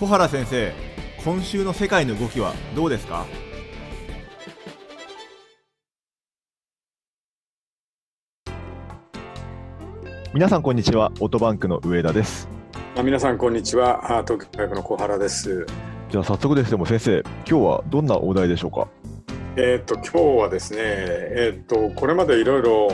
[0.00, 0.72] 小原先生
[1.22, 3.26] 今週の世界の動きはどうですか？
[10.32, 12.48] 皆さんこんにちはオートバンクの上田です。
[13.04, 14.00] 皆さんこんにちは。
[14.26, 15.66] 東京大学の小原です。
[16.08, 18.88] じゃあ早速ですけども先生今日はどんなお題でしょうか？
[19.56, 22.88] えーと、今日はですね、えーと、これまでいろいろ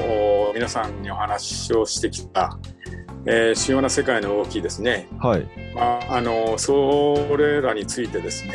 [0.54, 2.58] 皆さんにお話をしてきた、
[3.28, 5.46] えー、主要な世界の動きですね、はい。
[5.74, 8.52] まあ、あのそれらについてですね、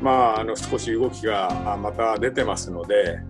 [0.00, 3.20] まあ、あの少し動きがまた出てますので、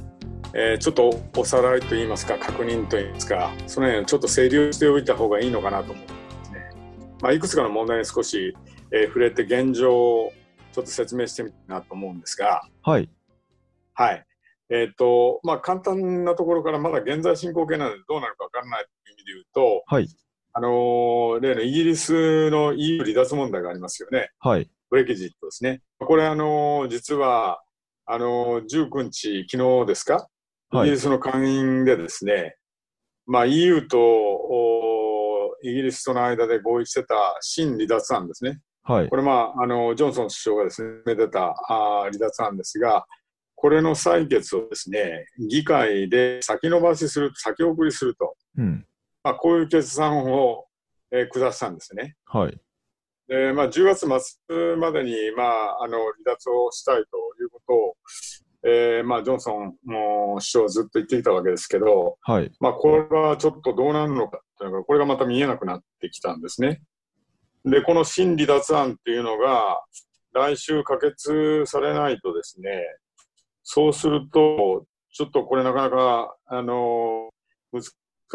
[0.54, 6.70] えー、ちょっとおさらいといいますか確認といいますかその辺ちょっと整理をしておいた方がいいのかなと思ってですね、
[7.20, 8.56] まあ、いくつかの問題に少し、
[8.92, 10.32] えー、触れて現状を
[10.72, 13.08] ちょっと説明してみたいなと思うんですが、はい。
[13.94, 14.24] はい。
[14.70, 20.08] えっ、ー、と、まあ、簡単なところからまだ現在進行形なのでどうなるかわからないという意味で言うと、はい。
[20.52, 24.30] あのー、例のイギリスの EU 離脱問題がありますよね。
[24.40, 24.68] はい。
[24.90, 25.82] ブレキジットですね。
[25.98, 27.62] これ、あのー、実は、
[28.06, 30.28] あのー、19日、昨日ですか、
[30.72, 32.56] イギリスの会員でですね、
[33.26, 33.98] まあ、EU と
[35.62, 38.60] イギリスとの間で合意してた新離脱案ですね。
[38.82, 43.06] はい、これ、まあ、あのジョンソン首相がですね、めでたあ離脱案ですが、
[43.54, 48.86] これの採決をですね、議会で先延ばしする、先送りすると、うん、
[49.22, 50.66] まあ、こういう決断を、
[51.10, 52.16] えー、下したんですね。
[52.24, 52.60] はい。
[53.28, 57.96] で、まあ、10月末までに、まあ、あの、離脱をしたいということを、
[58.62, 62.50] えー、まあ、ジョンソンも首相はずっと言ってきたわけですけど、はい。
[62.60, 66.82] まあ、これはちょっとどうなるのかというのが、これがまた見えなくなってきたんですね。
[67.64, 69.80] で、この新離脱案っていうのが、
[70.32, 72.70] 来週可決されないとですね、
[73.62, 77.30] そうすると、ちょっとこれなかなか、あの
[77.72, 77.82] 難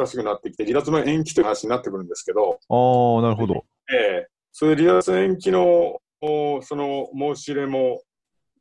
[0.05, 3.65] しくなってきて、離脱の延期という話になってくるんですけど、ああ、なるほど。
[3.91, 8.01] ええそれで離脱延期の、その申し入れも、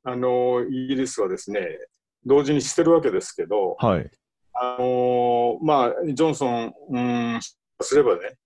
[0.03, 1.69] あのイギリスはですね、
[2.27, 4.11] 同時にしてるわけですけど、はい。
[4.55, 7.41] あのまあ、ジョンソン、うん、
[7.81, 8.37] すればね、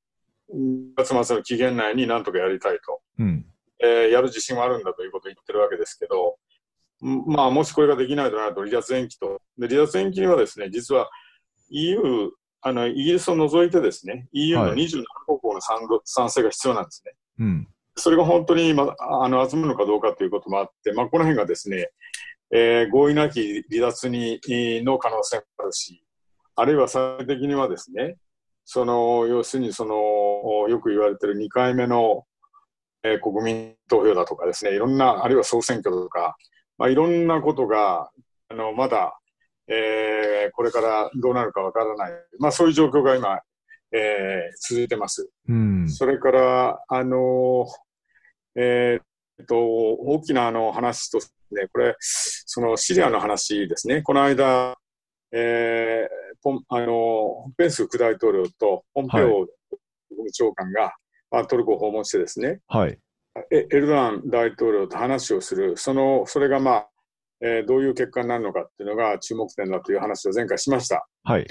[0.96, 3.46] 月末の期限内になんとかやりたいと、うん
[3.80, 6.36] えー、やる自信はあるんだということを言ってるわけですけど、
[7.00, 9.40] まあ、もしこれができないとなると離脱延期と。
[9.56, 11.08] で、離脱延期にはですね、実は
[11.70, 15.04] EU、あの、イギリスを除いてですね、EU の27
[15.40, 17.12] 国の賛,、賛成が必要なんですね。
[17.38, 17.68] うん。
[17.96, 21.90] それが本当に、まあの、集むのかどうかということもあって、まあ、この辺がですね、
[22.50, 24.40] えー、合意なき離脱に、
[24.84, 26.02] の可能性もあるし、
[26.56, 28.16] あるいは最終的にはですね、
[28.64, 32.24] その、要するにその、よく言われている2回目の、
[33.02, 36.36] えー、国民投票だとかですね、いろんな、あるいは総選挙とか、
[36.76, 38.10] まあ、いろんなことが、
[38.48, 39.17] あの、まだ、
[39.68, 42.12] えー、これからどうなるかわからない。
[42.38, 43.40] まあ、そういう状況が今、
[43.92, 45.30] えー、続いてます。
[45.48, 47.66] うん、それから、あの、
[48.54, 51.18] えー、っと、大きなあの話と
[51.52, 54.02] ね、これ、そのシリアの話ですね。
[54.02, 54.76] この間、
[55.32, 59.48] えー、ポンあのペンス副大統領とポンペオ国
[60.10, 60.94] 務長官が、
[61.30, 62.98] まあ、トルコを訪問してですね、はい、
[63.50, 66.88] エルドアン大統領と話をする、そのそれが、まあ
[67.40, 71.06] えー、どういう結果になるのかっていうのが注目点だという話を前回しました。
[71.24, 71.46] はい、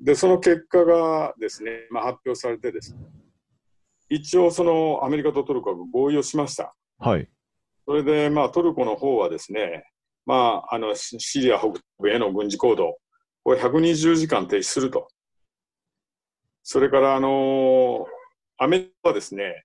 [0.00, 3.00] で、その結果がですね、まあ、発表されてですね、
[4.08, 6.74] 一応そのアメリカとトルコが合意をしました。
[6.98, 7.28] はい、
[7.86, 9.84] それで、まあ、トルコの方はですね、
[10.26, 12.98] まあ、あのシリア北部への軍事行動、
[13.44, 15.08] これ120時間停止すると。
[16.62, 18.06] それから、あの
[18.58, 19.64] アメリカはですね、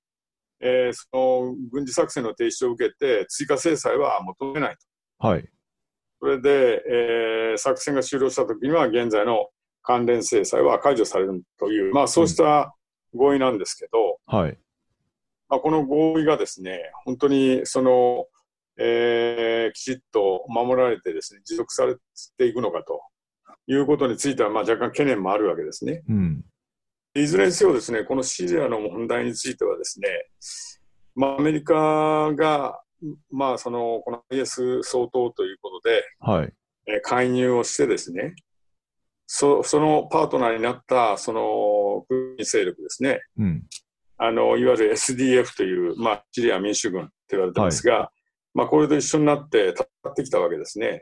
[0.62, 4.78] えー、その軍事作戦の停止を受けて追加制裁は求めない
[5.20, 5.28] と。
[5.28, 5.50] はい。
[6.24, 9.50] それで、えー、作戦が終了したときには現在の
[9.82, 12.74] 関連制裁は解除されるという、まあ、そうした
[13.14, 14.58] 合意なんですけど、うん、はい。
[15.50, 18.28] まあ、この合意がですね、本当にその、
[18.80, 21.98] えー、きちっと守られてですね、持続され
[22.38, 23.02] ていくのかと
[23.68, 26.04] いうことについては、まあ、若干懸念もあるわけですね。
[26.08, 26.46] うん。
[27.16, 30.08] いずれにせよですね、このシリアの問題についてはですね、
[31.16, 32.80] まあ、アメリカが、
[33.32, 36.54] まあ、その、この IS 総統ということで、はい。
[36.86, 38.36] え介入をしてですね、
[39.26, 43.64] そそのパートナーになった、その、軍事勢力ですね、うん、
[44.18, 48.10] あの、いわゆる SDF という、まあ、シリア民主軍と言われてますが、はい、
[48.54, 51.02] まあ、これと一緒になって戦ってきたわけですね。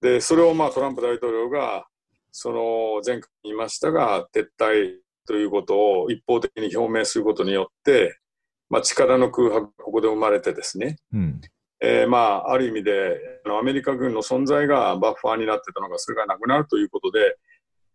[0.00, 1.86] で、それをまあ、トランプ大統領が、
[2.32, 8.18] その、前回言いましたが、撤退ということを一方的に表明することによって、
[8.68, 11.40] まあ、力の空白がここで生まれてですね、うん。
[11.80, 17.36] えー、まあ、ある意味であのアメリカ軍の存在がバッファーになってたのがそれがなくなるということで、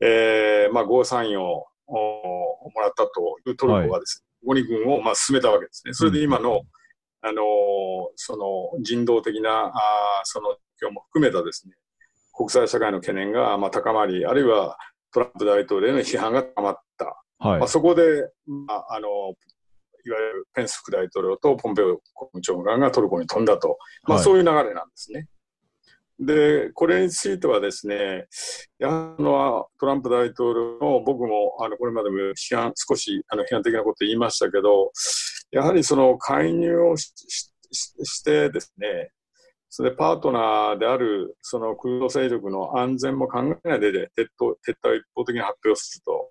[0.02, 5.94] えーまあ、ゴーサインをもらったというトルコはですね、はい、5軍をまあ進めたわけですね。
[5.94, 6.62] それで今の、
[7.24, 7.44] あの
[8.16, 9.74] その人道的なあ
[10.24, 11.76] その状況も含めたですね
[12.34, 14.78] 国際社会の懸念がまあ高まり、あるいは
[15.14, 17.24] トランプ大統領への批判が高まった。
[17.38, 19.08] はい、まあ、そこで、まあ、あの
[20.06, 23.78] いわゆるペンス副大統領とポンペオ国務長官がトルコに飛んだと、
[24.08, 25.28] まあ、そういう流れなんですね。
[26.20, 28.28] で、これについてはですね、
[28.78, 34.92] やはりトランプ大統領の僕もあのこれまでも批判、少しあの批判的なこと言いましたけど、
[35.52, 39.12] やはりその介入をしてですね、
[39.74, 44.56] それパートナーであるその空土勢力の安全も考えないで撤退を
[44.96, 46.30] 一方的に発表すると、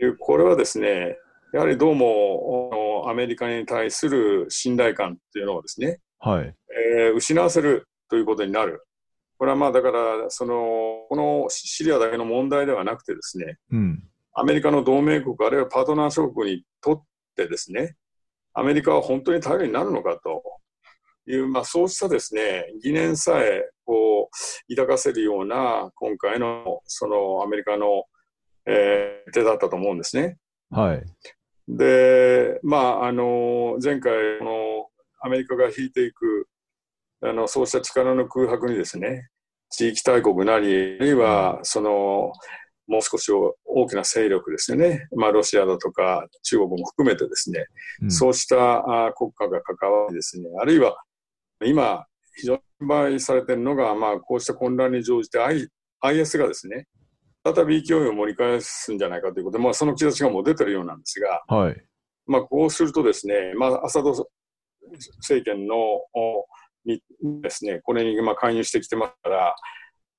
[0.00, 1.18] うん、これはですね、
[1.54, 6.52] やはりどうもアメリカに対する信頼感っていうのをですね、はい
[6.98, 8.84] えー、失わせるということになる。
[9.38, 14.02] これはまあだから、その、このシリアだけの問題ではなくてですね、うん、
[14.32, 17.02] アメリカの同盟国あるいはパートナー諸国にとっ
[17.36, 17.94] てですね、
[18.52, 20.42] アメリカは本当に頼りになるのかと
[21.30, 28.06] いう、まあそうしたですね、疑念さえこう抱かせるような今回のそのアメリカの、
[28.66, 30.36] えー、手だったと思うんですね。
[30.70, 31.04] はい。
[31.68, 34.88] で、まああの、前回の
[35.20, 36.48] アメリカが引いていく
[37.26, 39.28] あのそうした力の空白にですね
[39.70, 42.32] 地域大国なりあるいはその
[42.86, 43.32] もう少し
[43.64, 47.64] 大きな勢力ですよね、まあ、ロシアだとか中国も含めてですね、
[48.02, 51.02] うん、そうした国家が関わりですねあるいは
[51.64, 52.04] 今
[52.36, 55.38] 非常に倍されているのが、まあ、こうした混乱に乗じて
[56.02, 56.86] IS がですね
[57.44, 61.76] 再び勢いを盛り返すんじゃないかということで、まあ、その兆しがもう出てるようなんですが、はい、
[62.26, 64.10] まあ、こうするとですね、まあ、アサド
[65.18, 65.76] 政権の
[66.84, 67.02] に
[67.42, 69.54] ですね、これにま介入してきてますから、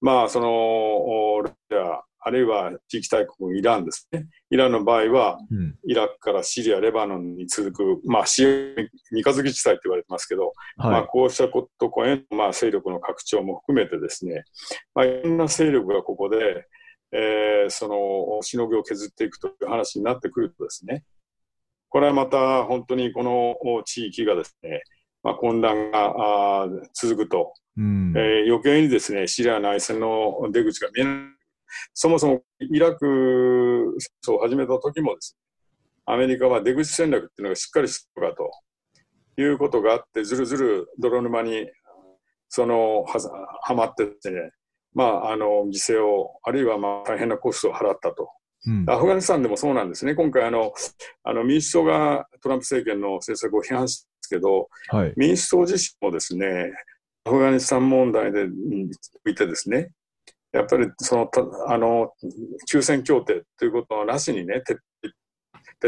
[0.02, 4.28] まあ、その、ロシア、あるいは地域大国イランですね。
[4.50, 14.44] イランの場合は、うん、イラクからシリア、レバノンに続く、まあ、三日月地帯と言われてますけど、はい、まあ、こうしたことこへの、まあ、勢力の拡張も含めてですね、
[14.96, 16.66] まあ、いろんな勢力がここで、
[17.12, 21.04] えー、その、しのぎを削っていくという話になってくるとですね、
[21.90, 24.84] これはまた本当にこの地域がですね、
[25.24, 31.16] まあ、混乱が続くと、うん、えー、余計にですねシリア内戦の出口が見えない。
[31.94, 38.52] そもそもイラク戦争を始めた時もですね、アメリカは出口戦略っていうのがしっかりしてるかと。
[39.38, 41.68] いうことがあって、ずるずる泥沼に
[42.48, 43.20] そのは
[43.64, 44.52] はまってですね、
[44.96, 48.30] まあ、あの犠牲を、あるいはまあ大変なコストを払ったと。
[48.68, 50.74] うん、アフガニスタンでもそうなんですね、今回あの、
[51.24, 56.72] あの民主党がトランプ政権の政策を批判しですけど、はい、民主党自身もですね、
[57.26, 58.48] アフガニスタン問題で
[59.28, 59.92] いてですね、
[60.52, 61.30] やっぱりその
[61.68, 62.14] あの
[62.66, 64.78] 休戦協定ということなしにね、撤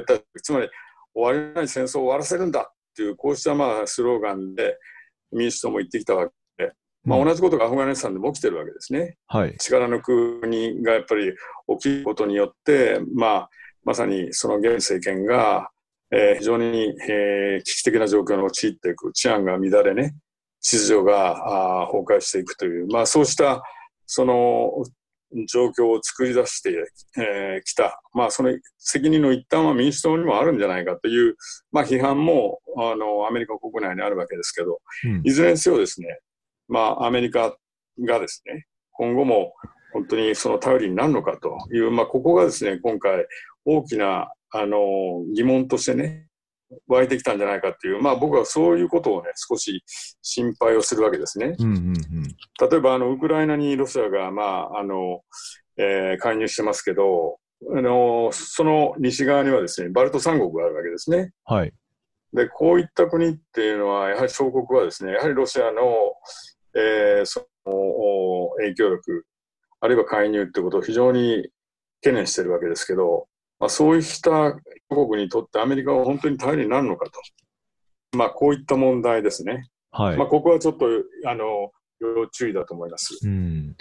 [0.03, 0.69] 退、つまり
[1.13, 4.77] 終わりない戦争を終わらせるんだっていう、こうしたまあスローガンで
[5.31, 6.36] 民主党も言ってきたわけで、
[7.07, 9.17] まあ、同じことがアフガニスタンでも起きてるわけですね。
[9.27, 11.33] はい、力の国がやっぱり
[11.79, 13.49] 起きることによって、まあ、
[13.83, 15.69] まさにその現政権が
[16.11, 20.15] えー、非常に、えー、危機的な状況に陥っていく、治安が乱れね、
[20.61, 23.61] 秩序があ崩壊していくという、まあ、そうした
[24.05, 24.71] その
[25.47, 31.35] 状況を作り出してき、えー、た、まあ、その責任の一端は民主党にもあるんじゃないかという、
[31.71, 36.19] まあ、批判もあのアメリカ国内にあるわけですけど、うん、いずれにせよですね、
[36.67, 37.55] まあ、アメリカ
[37.99, 39.53] がですね、今後も
[39.93, 43.25] 本当にその頼りになるのかという、まあ、ここがですね、今回
[43.65, 46.27] 大きなあの、疑問としてね、
[46.87, 49.83] 湧いてきたんじゃないかっていう、まあ僕はそういうことをね、少し
[50.21, 51.55] 心配をするわけですね。
[51.59, 52.23] うんうんうん、
[52.69, 55.21] 例えば、あの、ウクライナにロシアが、まあ、あの、
[55.77, 57.37] えー、介入してますけど、
[57.75, 61.31] あの、その西側にはですね、バルト三国があるわけですね。
[61.45, 61.73] はい。
[62.33, 65.81] で、こういった国っていうのは、やはり小国はですね、やはりロシアの、
[66.77, 69.25] えー、その影響力、
[69.79, 71.49] あるいは介入ってことを非常に
[72.01, 73.27] 懸念してるわけですけど、
[73.59, 74.55] まあ、そうした
[74.89, 77.11] 国にとってアメリカは本当に頼りになるのかと、
[78.17, 79.67] まあ、こういった問題ですね。
[79.91, 80.17] はい。
[80.17, 80.85] まあ、ここはちょっと、
[81.25, 83.17] あの、要注意だと思います。
[83.23, 83.75] うん。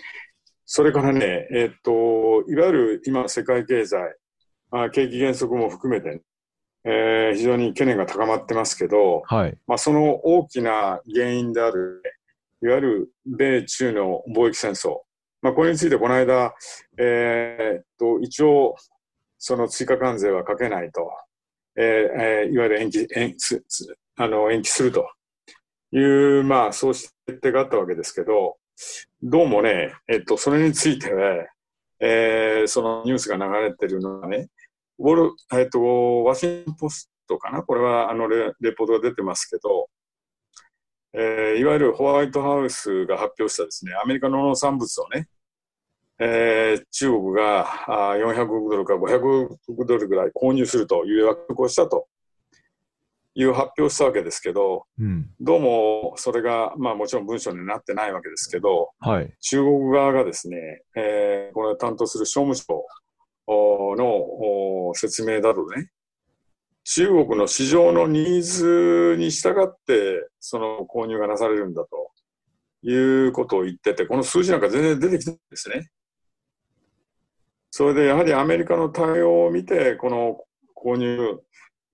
[0.65, 4.17] それからね、えー、っと、いわゆる今、世界経済、
[4.71, 6.23] あ景気減速も含めて、
[6.85, 9.59] えー、非常に懸念が高まってますけど、はい。
[9.67, 12.03] まあ、その大きな原因である、
[12.63, 15.01] いわゆる米中の貿易戦争、
[15.43, 16.55] まあ、これについてこの間、
[16.99, 18.77] えー、っと、一応、
[19.39, 21.11] その追加関税はかけないと、
[21.77, 23.37] えーえー、いわゆる延期延
[24.17, 25.09] あの延期すると。
[25.93, 28.57] いう、まあ、そうした決定があったわけですけど、
[29.23, 31.47] どうもね、えっと、それについては、
[32.01, 34.49] えー、そのニュースが流れてるのはね、
[34.99, 37.63] ウォルえっと、ワシントンポストかな？
[37.63, 39.89] これはあのレレポートが出てますけど、
[41.19, 45.29] えーいわゆるホワイトハウスが発表したですね、アメリカの農産物をね、
[46.19, 47.67] えー中国が
[48.11, 52.07] あー400億ドルか500億ドルぐらい購入するという約束をしたと
[53.35, 55.31] いう発表をしたわけですけど、うん。
[55.41, 59.35] どうもそれが、まあもちろん文書になってないわけですけど、はい。
[59.41, 62.85] 中国側がですね、えーこれを担当する商務省
[63.47, 65.91] おのお説明だとね、
[66.89, 72.13] 中国の市場のニーズに従って、その購入がなされるんだと
[72.89, 72.95] い
[73.27, 75.91] うことを言ってて、この数字なんか全然出てきてないんですね。
[77.73, 80.39] それでやはりアメリカの対応を見て、この
[80.77, 81.41] 購入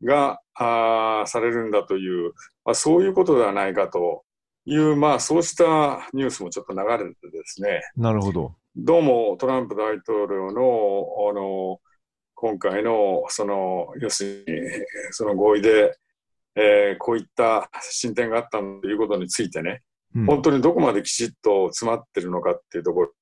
[0.04, 4.24] があーされるんだという、まあ、そういうことではないかと
[4.66, 8.54] いう、まあ、そうしたニュースもちょっと流れてですね、なるほど。
[8.76, 11.80] どうもトランプ大統領のあの
[12.42, 15.96] 今回のその要するにその合意で、
[16.56, 19.82] えーこういった進展があったということについてね、
[20.16, 20.26] うん。
[20.26, 23.12] 本当にどこまできちっと詰まってるのかっていうところ、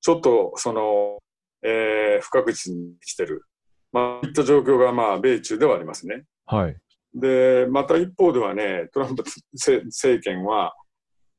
[0.00, 1.18] ちょっとその、
[1.62, 3.44] えー不確実に来てる、
[3.92, 6.24] まあ、いった状況がまあ米中ではありますね。
[6.44, 6.76] はい。
[7.14, 10.74] で、また一方ではね、トランプ政政権は、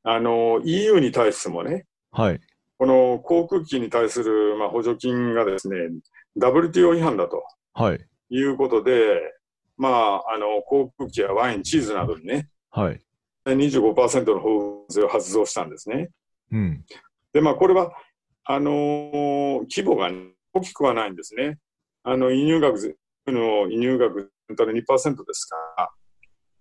[0.04, 2.40] あの、EU に対してもね、はい。
[2.78, 5.76] この航空機に対する、まあ、補助金がですね、
[6.38, 7.42] WTO 違反だと
[7.74, 8.00] はい。
[8.30, 9.20] いうことで、
[9.76, 13.00] まあ、あの、航空機やワイン、チーズなどにね、はい。
[13.46, 16.10] 25%の法税を発動したんですね。
[16.52, 16.84] うん。
[17.32, 17.92] で、まあ、これは、
[18.44, 20.10] あのー規模が
[20.52, 21.58] 大きくはないんですね。
[22.02, 25.90] あの、輸入額の輸入額全体の2%ですから、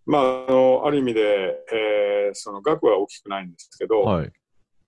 [0.06, 4.32] まあ、あの、ある意味で、えーその額は大きくないんですけど、はい。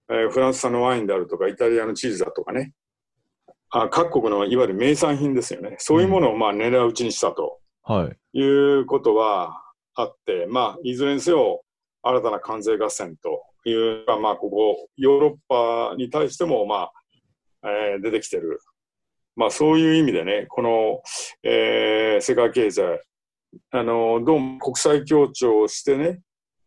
[0.09, 2.73] えーフランス産のワインであるとか、イタリアのチーズだとかね、
[3.69, 5.75] あ各国のいわゆる名産品ですよね。
[5.79, 8.37] そういうものをまあ狙い撃ちにしたとはい。
[8.37, 9.61] いうことは
[9.95, 11.63] あって、まあ、いずれにせよ
[12.03, 16.89] 新たな関税合戦というか、まあ、ここ、ヨーロッパに対しても、ま
[17.63, 18.59] あ、えー出てきてる。
[19.35, 21.01] まあ、そういう意味でね、この、
[21.43, 23.01] えー世界経済、
[23.71, 26.19] あの、どうも国際協調をしてね、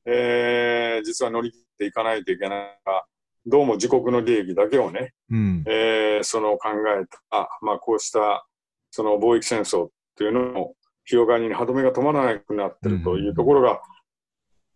[0.07, 3.05] えー実は乗り切っていかないといけないが、
[3.47, 5.65] どうも自国の利益だけをね、うん。
[5.67, 6.69] えーその考
[7.01, 8.47] えた、まあ、こうした
[8.91, 13.81] その貿易戦争っていうのの広がりに歯止めが止まらなくなってるというところが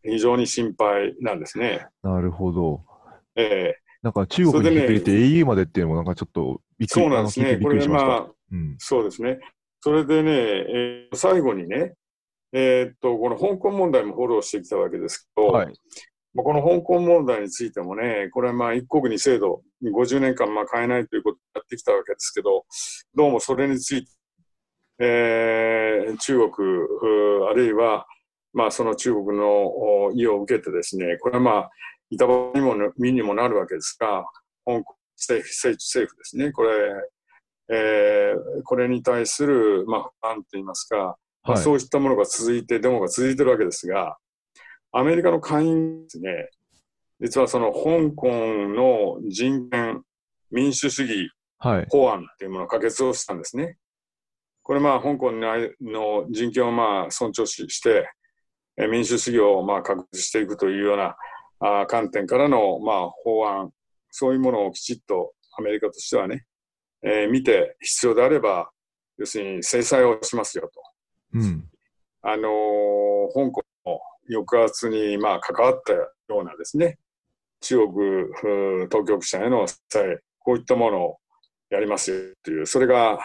[0.02, 1.86] 非常に心配なんですね。
[2.02, 2.82] なるほど。
[3.36, 7.58] えなんか中国に引っ入れて au までっていうのもなんかちょっとびっーくりそうなんですね。
[7.58, 8.76] これまうん。
[8.78, 9.38] そうですね。
[9.80, 11.94] それでね、えー最後にね、
[12.52, 15.72] えーっと、この香港問題もフォローしてきたわけですけど、はい。
[16.34, 22.64] まあこの香港問題についてもね、これはまあ一国二制度、50年間まあ変えないということをやってきたわけですけど、
[23.14, 24.10] どうもそれについて、
[24.98, 26.50] えー中国、
[27.50, 28.06] あるいは、
[28.52, 29.66] まあその中国の
[30.06, 31.70] お意を受けてですね、これはまあ、
[32.10, 34.24] 板場にも身にもなるわけですが、
[34.64, 36.70] 香港政府政政府ですね、これ、
[37.70, 41.62] えーこれに対する、まあ、不安といいますか、まあ、はい。
[41.62, 44.16] そういったものが続いて、デモが続いてるわけですが、
[44.96, 46.50] アメリカの下院ですね、
[47.20, 50.02] 実はその香港の人権、
[50.52, 51.86] 民主主義はい。
[51.90, 53.76] 法案っていうものを可決をしたんですね。
[54.62, 58.08] これまあ、香港の人権をまあ尊重しして、
[58.76, 61.16] え民主主義をまあ確立していくというような
[61.58, 63.70] あー観点からのまあ法案、
[64.10, 66.44] そういうものをきちっとアメリカとしてはね、
[67.02, 68.70] えー見て必要であれば、
[69.18, 70.82] 要するに制裁をしますよと。
[71.32, 71.68] うん。
[72.22, 76.98] あのー香港の抑圧にまあ関わったようなですね、
[77.60, 81.18] 中国当局者への制裁、こういったものを
[81.70, 83.18] やりますよという、それが、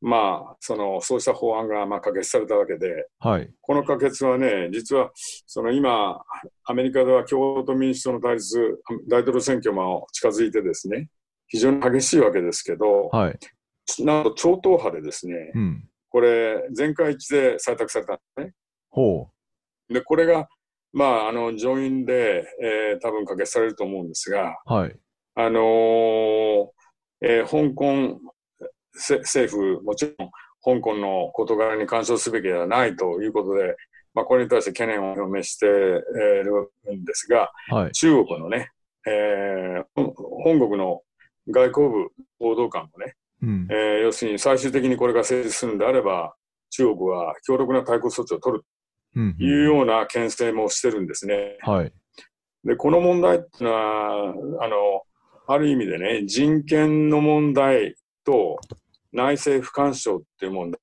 [0.00, 3.50] まあ、その、そうした法案がまあ可決されたわけで、はい。
[3.60, 6.20] この可決はね、実は、その今、
[6.64, 8.78] アメリカでは共和党民主党の対立、
[9.08, 11.08] 大統領選挙も近づいてですね、
[11.48, 13.38] 非常に激しいわけですけど、はい。
[14.04, 15.88] なんと超党派でですね、うん。
[16.10, 18.52] これ、全会一致で採択されたんですね。
[18.90, 19.30] ほ
[19.88, 20.48] で、これが、
[20.92, 24.72] まあ、あの、上院で、えー多分可決されると思うんですが、う。
[24.72, 24.96] はい。
[25.34, 26.66] あのー
[27.20, 28.20] えー香港
[28.94, 30.30] せ政府、もちろん、
[30.64, 33.76] 香港の事柄に干渉すべきではないということで、
[34.14, 37.92] まあ、これに対して懸念を表明してえーるんですが、はい。
[37.92, 38.70] 中国のね、
[39.06, 41.02] えーほ本国の
[41.50, 42.08] 外交部
[42.40, 43.74] 報道官もね、うんえ。
[43.74, 46.34] ー要するに最終的にこれが成立するんであれば、
[46.70, 48.64] 中国は強力な対抗措置を取る
[49.16, 51.56] いうような牽制もしてるんですね。
[51.60, 51.92] はい。
[52.64, 55.02] で、この問題っていうのは、あの、
[55.46, 58.58] ある意味でね、人権の問題と
[59.12, 60.80] 内政不干渉っていう問題、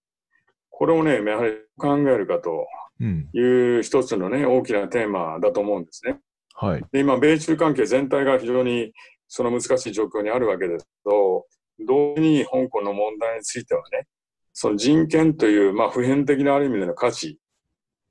[0.70, 2.66] これをね、やはり考えるかと
[3.00, 3.30] うん。
[3.34, 3.42] い
[3.80, 6.20] う一つのね、大きなテーマだと思うんですね。
[6.54, 6.86] はい。
[6.92, 8.94] で今、米中関係全体が非常に
[9.28, 11.46] その難しい状況にあるわけですけど、
[11.86, 14.08] 同時に香港の問題についてはね、
[14.54, 17.38] その人権という、まあ、普遍的なある意味での価値、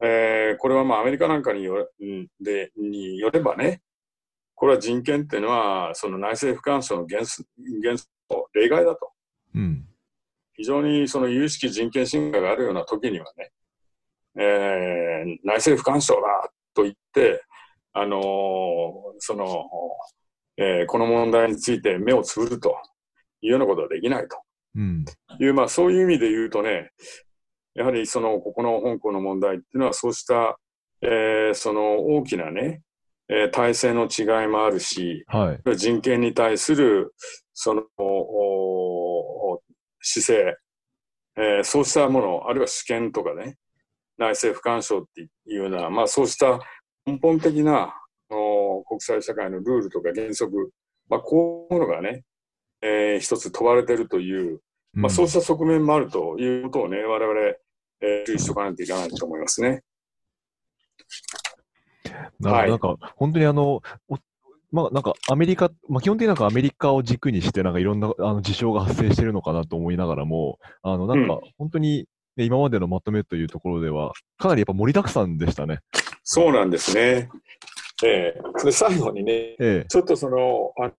[0.05, 3.83] えーこれはまあアメリカなんかによんでによればね、
[4.55, 7.49] これは人権っていうのは、その内政不干渉の原則
[7.83, 9.11] 原則の例外だと。
[9.55, 9.87] うん。
[10.57, 13.51] 非常にその有識人権侵害があるような時にはね、
[14.37, 16.21] えー内政不干渉だ
[16.75, 17.43] と言って、
[17.93, 18.23] あのー
[19.19, 19.65] その、
[20.57, 22.77] えーこの問題について目をつぶると
[23.41, 24.39] いうようなことはできないと
[24.77, 25.05] うん。
[25.41, 26.91] いう、まあそういう意味で言うとね、
[27.75, 30.59] やはりその、ここの香港の問題っていうのはそうした、
[31.03, 32.83] えーその大きなね、
[33.29, 35.77] えー体制の違いもあるし、はい。
[35.77, 37.15] 人権に対する
[37.53, 39.63] そのおお
[40.01, 40.57] 姿勢、
[41.37, 43.57] えーそうしたもの、あるいは主権とかね、
[44.19, 46.61] 内政不干渉っていうような、まあ、そうした
[47.07, 47.95] 根本的な
[48.31, 50.71] お国際社会のルールとか原則、
[51.09, 52.23] まあ、こういうものがね、
[52.81, 54.61] えー一つ問われているという、
[54.93, 57.55] まあ、そうした側面もあるということをね、我々、
[58.01, 59.83] えー注意しかないといけないと思いますね。
[62.41, 64.19] なるほどなんか、本当にあの、お
[64.71, 75.79] まあ、なんかアメリカ、まあ、基本的になんかアメリカを軸にして、なんかいろんなあの事象が発生してるのかなと思いながらも、あの、なんか本当に、ね今までのまとめというところでは、かなりやっぱ盛りだくさんでしたね。
[76.25, 77.29] そうなんですね。
[78.05, 80.91] えーで最後にね、えちょっとその、あの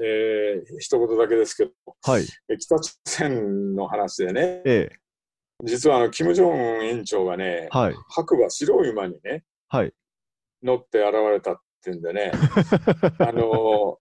[0.00, 1.70] ーえー一言だけですけど、
[2.06, 2.10] え。
[2.10, 2.22] はい。
[2.48, 4.96] え北朝鮮の話でね、ええ。
[5.64, 7.94] 実はあの、金正恩委員長がね、はい。
[8.08, 9.92] 白馬白い馬にね、はい。
[10.62, 12.32] 乗って現れたっていうんでね、
[13.18, 13.98] あの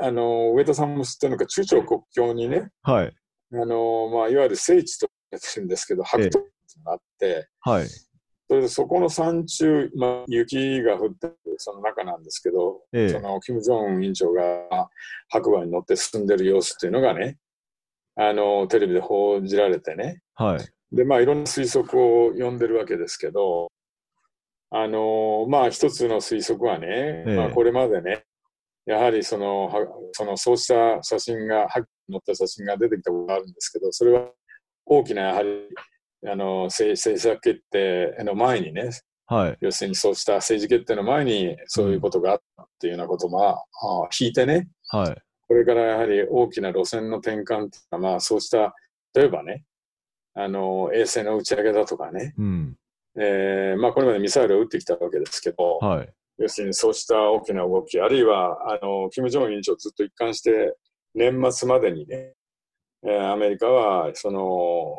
[0.00, 3.14] あのー上田さんも知ってるのか、中朝国境にね、はい。
[3.52, 7.86] あのーまあ、いわゆる聖地と言われてるんですけど、白島っていうのがあって、はい。
[7.88, 14.42] それでそこの山中、まあ、雪が降ってるその中なんですけど、ええその金正恩委員長が
[15.28, 17.38] 白馬に乗って進んでる様子っていうのがね、
[18.16, 20.58] あのテレビで報じられてね、はい。
[20.92, 23.68] でまあいろんな推測を読んでるわけですけど、
[24.70, 28.24] あのまあ一つの推測はね、ええまあこれまでね、
[28.86, 34.30] やはりそのはそのそうした写真が、白馬に乗った写真が出てきたことがあるんですけど、それは
[34.86, 35.48] 大きなやはり
[36.26, 38.90] あの政政策決定の前にね、
[39.30, 39.56] はい。
[39.60, 45.16] 要するにそうした政治決定の前にそういうことがあったっていうようなことを、まあ、あ引いてね、はい。
[45.46, 48.74] これからやはり大きな路線の転換っていうのは、まあ、そうした、
[49.14, 49.62] 例えばね、
[50.34, 52.76] あの、衛星の打ち上げだとかね、うん。
[53.18, 56.12] えーまあ、これまでミサイルを撃ってきたわけですけど、はい。
[56.38, 60.76] 要するにそうした大きな動き、あるいは、あの、金正恩委員長ずっと一貫して、
[61.14, 62.34] 年末までにね、
[63.04, 64.92] えーアメリカは、その、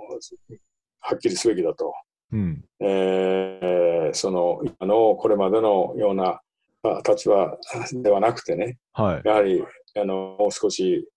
[1.00, 1.94] はっきりすべきだと。
[2.32, 2.64] うん。
[2.80, 6.42] えーその今のこれまでのような
[6.84, 7.58] あ立場
[7.94, 9.28] ではなくてね、はい。
[9.28, 9.64] やはり
[9.96, 11.08] あのもう少し、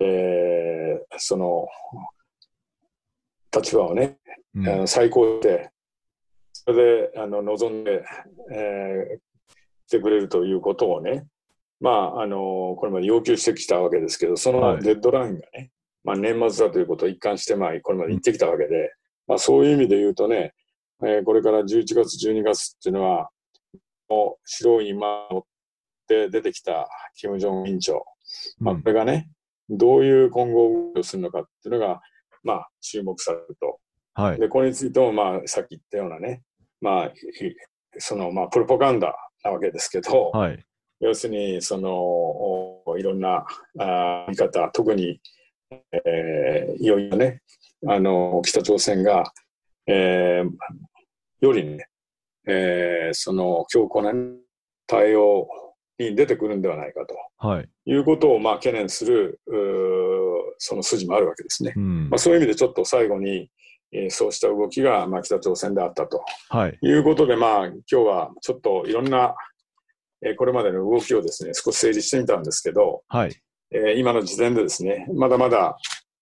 [0.00, 1.68] えーその
[3.54, 4.18] 立場をね、
[4.54, 4.68] うん。
[4.68, 5.70] あの再考して、
[6.52, 8.04] それであの望んで、
[8.52, 9.20] えー
[9.86, 11.26] 来てくれるということをね、
[11.80, 14.76] まあ、あのこれまで要求してきたわけですけど、そはい。
[14.76, 15.72] のデッドラインがね、
[16.04, 18.94] まあ、年末だということを一貫して、まあ、これまで言ってきたわけで、
[19.26, 20.54] まあ、そういう意味で言うとね、
[21.02, 23.30] えーこれから11月、12月っていうのは、
[24.08, 25.42] もう白い馬を乗っ
[26.06, 28.04] て出てきた金正恩委員長、
[28.60, 29.28] まあ、これがね、
[29.68, 32.00] どういう今後をするのかっていうのが、
[32.42, 33.78] まあ、注目されると。
[34.14, 34.40] はい。
[34.40, 36.42] で、これについても、まあ、さっき言ったようなね、
[36.80, 37.12] まあ、い
[37.98, 40.64] その、まあ、プロパガンダなわけですけど、はい。
[41.00, 43.46] 要するに、その、おいろんな
[43.78, 45.20] あー見方、特に、
[45.92, 47.42] えーいよいよね、
[47.86, 49.32] あの、北朝鮮が、
[49.86, 50.50] えー
[51.40, 51.86] よりね、
[52.46, 54.18] えーその強硬な
[54.86, 55.48] 対応
[55.98, 57.68] に出てくるんではないかとはい。
[57.86, 59.40] いうことを、まあ、懸念する、
[60.60, 61.72] その筋もあるわけですね。
[61.74, 62.18] うんまあ、。
[62.18, 63.50] そういう意味でちょっと最後に、
[63.92, 66.78] えーそうした動きが、まあ、北朝鮮であったとはい。
[66.80, 69.34] いうことで、まあ、今日はちょっといろんな、
[70.24, 73.34] えーこれまでの動きをですね、少し整理してみたんですけど、はい。
[73.72, 75.76] えー今の時点でですね、まだまだ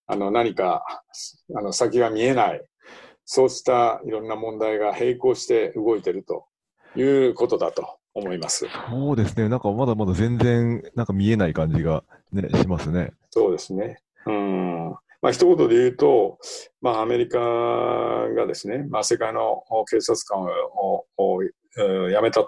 [0.06, 0.82] あの何か
[1.54, 2.62] あの先が見えない、
[3.26, 6.46] そうしたいろんな問題が並行して動いていると
[6.96, 8.66] いうことだと思います。
[8.88, 9.48] そうですね。
[9.50, 13.12] なんかまだまだ全然、なんか見えない感じがね、しますね。
[13.30, 13.98] そうですね。
[14.28, 14.94] うん。
[15.20, 16.38] まあ、一言で言うと、
[16.80, 22.46] まあ、アメリカがですね、まあ、世界の警察官をを辞めたと。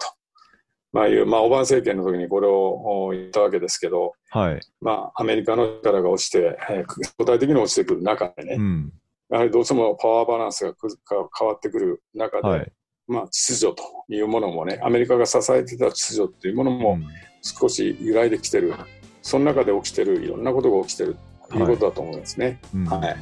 [0.93, 4.61] まあ、いう、まあ、オバマ政権の時にこれをお言ったわけですけど、はい。
[4.81, 6.85] まあ、アメリカの力が落ちて、えー
[7.19, 8.93] 具体的に落ちてくる中でね、うん。
[9.31, 10.75] やはりどうしてもパワーバランスが
[11.09, 12.73] 変わってくる中で、はい。
[13.07, 16.99] まあ、秩序というものもね、アメリカが支えてた秩序っていうものも
[17.43, 18.75] 少し揺らいできてる、
[19.23, 22.59] その中で起きてる、いろんなことが起きてるということだと思いますね。
[22.87, 23.17] はい、はい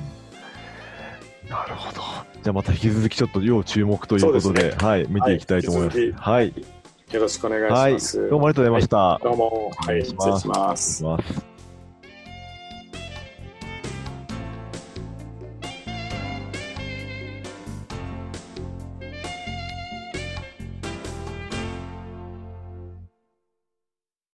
[1.49, 2.03] なるほど。
[2.43, 6.13] じゃあまた引き続きちょっと要注目ということで、でね、はい、見ていきたいと思います。
[6.13, 6.55] はい。
[7.11, 8.21] よろしくお願いします。
[8.21, 9.21] はい、どうもありがとうございました。
[9.23, 10.05] どうも、はい。
[10.05, 11.03] 失礼します。